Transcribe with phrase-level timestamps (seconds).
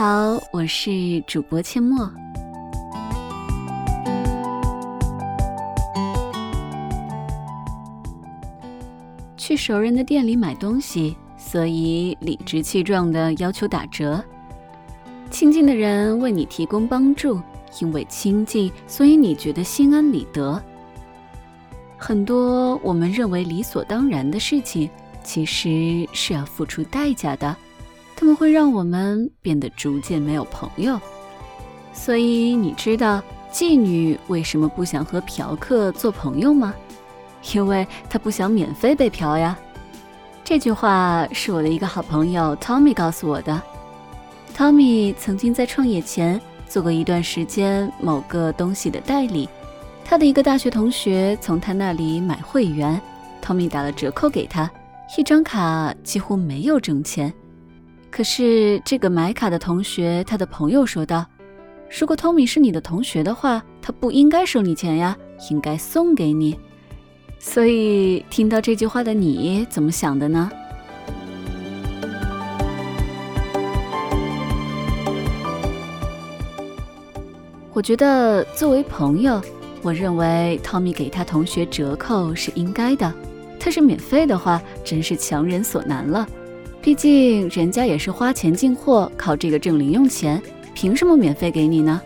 [0.00, 2.08] 好，我是主播阡陌。
[9.36, 14.24] 去熟人的店里买东西，所以理直气壮的要求打折。
[15.32, 17.42] 亲近的人为你提供帮助，
[17.80, 20.62] 因为亲近，所以你觉得心安理得。
[21.96, 24.88] 很多我们认为理所当然的事情，
[25.24, 27.56] 其实是要付出代价的。
[28.18, 31.00] 他们会让我们变得逐渐没有朋友。
[31.92, 33.22] 所以你知道
[33.52, 36.74] 妓女为什么不想和嫖客做朋友吗？
[37.54, 39.56] 因为她不想免费被嫖呀。
[40.42, 43.62] 这句话是我的一个好朋友 Tommy 告诉我的。
[44.56, 49.48] Tommy 曾经在创业前做过一段时间某个东西的代理，
[50.04, 53.00] 他的一个大学同学从他那里买会员
[53.40, 54.68] ，Tommy 打了折扣给他，
[55.16, 57.32] 一张卡几乎没有挣钱。
[58.10, 61.24] 可是这个买卡的同学，他的朋友说道
[62.00, 65.16] ：“如果 Tommy 是你的同学的话，他不应该收你钱呀，
[65.50, 66.58] 应该送给你。”
[67.38, 70.50] 所以，听到这句话的你怎么想的呢？
[77.72, 79.40] 我觉得作为朋友，
[79.82, 83.14] 我认为汤米给他同学折扣是应该的。
[83.60, 86.26] 他是免费的话，真是强人所难了。
[86.88, 90.42] 毕竟人家也是花钱进货，靠这个挣零用钱，
[90.72, 92.00] 凭什么免费给你呢？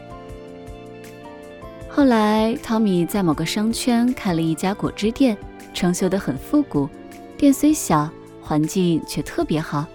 [1.89, 5.39] 后来，汤米在某个商圈开了一家果汁店，
[5.73, 6.89] 装修得很复古。
[7.39, 9.87] 店虽小，环境却特别好。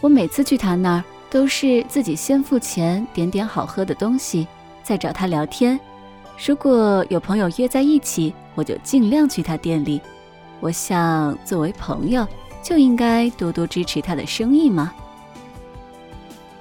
[0.00, 4.44] 我每次去他那儿，都是自己先付钱，点点好喝的东西，
[4.82, 5.78] 再找他聊天。
[6.44, 10.00] 如果有朋友约在一起，我就尽量去他店里。
[10.58, 12.26] 我想，作为朋友，
[12.66, 14.92] 就应该多多支持他的生意吗。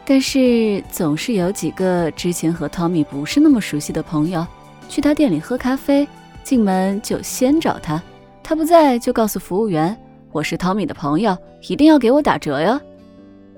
[0.05, 4.45] 但是，总是有几个之前和汤米不是那么熟悉的朋友。
[4.87, 6.07] 去他店里喝咖啡，
[6.43, 7.99] 进门就先找他，
[8.43, 9.99] 他不在就告诉服务员
[10.31, 11.35] ：“我是汤米的朋友，
[11.67, 12.79] 一定要给我打折哟。”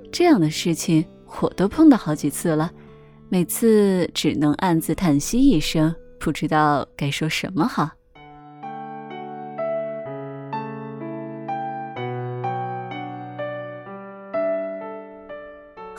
[0.10, 1.06] 这样的事情
[1.42, 2.72] 我都碰到好几次了，
[3.28, 7.97] 每次只能暗自叹息一声，不知道该说什么好。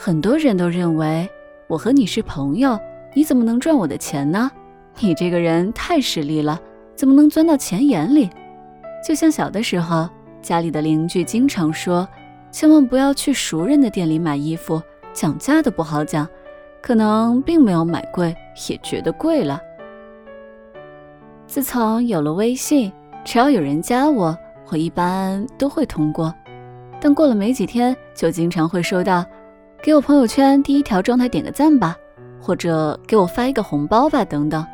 [0.01, 1.29] 很多人都认为
[1.67, 2.79] 我和你是朋友，
[3.13, 4.49] 你怎么能赚我的钱呢？
[4.97, 6.57] 你这个人太势利了，
[6.95, 8.29] 怎么能钻到钱眼里？
[9.05, 10.07] 就像小的时候，
[10.41, 12.07] 家里的邻居经常说，
[12.49, 16.25] 千万不要去熟人的店里买衣服，讲价的不好讲，
[16.81, 18.33] 可能并没有买贵，
[18.69, 19.59] 也觉得贵了。
[21.45, 22.89] 自从有了微信，
[23.25, 24.33] 只要有人加我，
[24.71, 26.33] 我一般都会通过，
[27.01, 29.25] 但过了没几天，就经常会收到，
[29.81, 31.95] 给我朋友圈第一条状态点个赞吧，
[32.41, 34.65] 或者给我发一个红包吧，等等。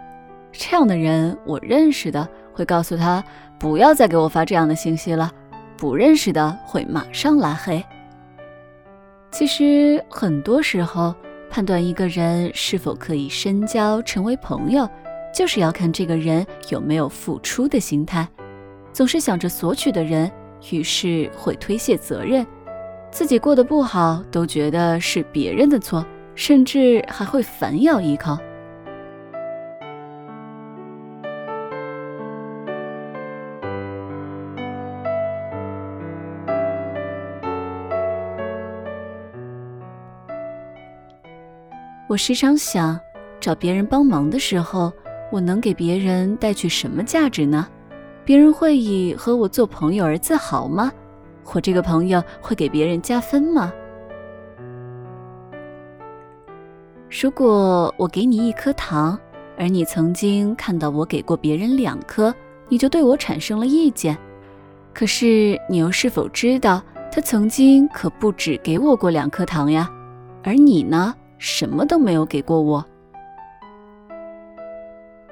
[0.51, 3.23] 这样的人，我认识的会告诉他
[3.59, 5.29] 不要再给我发这样的信息了；
[5.77, 7.83] 不认识的会马上拉黑。
[9.29, 11.13] 其实很多时候，
[11.51, 14.89] 判断一个人是否可以深交成为朋友，
[15.31, 18.27] 就是要看这个人有没有付出的心态。
[18.91, 20.31] 总是想着索取的人，
[20.71, 22.45] 于是会推卸责任，
[23.15, 26.05] 自己过得不好都觉得是别人的错，
[26.35, 28.37] 甚至还会反咬一口。
[42.09, 42.99] 我时常想，
[43.39, 44.91] 找别人帮忙的时候，
[45.31, 47.65] 我能给别人带去什么价值呢？
[48.25, 50.91] 别人会以和我做朋友而自豪吗？
[51.53, 53.71] 我这个朋友会给别人加分吗？
[57.21, 59.17] 如果我给你一颗糖，
[59.57, 62.33] 而你曾经看到我给过别人两颗，
[62.67, 64.17] 你就对我产生了意见。
[64.93, 66.81] 可是你又是否知道，
[67.11, 69.89] 他曾经可不止给我过两颗糖呀？
[70.43, 71.13] 而你呢？
[71.37, 72.83] 什么都没有给过我，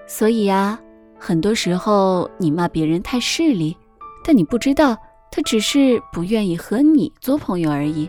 [0.05, 0.77] 所以呀，
[1.17, 3.75] 很多时候你骂别人太势利，
[4.23, 4.97] 但你不知道
[5.35, 8.07] 他只是不愿意和你做朋友而已。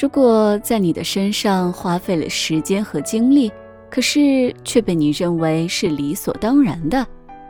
[0.00, 3.50] 如果在你的身上花费了时间和精力，
[3.90, 7.04] 可是却被你认为是理所当然的，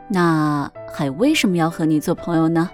[0.09, 2.67] 那还为什么要和你做朋友呢？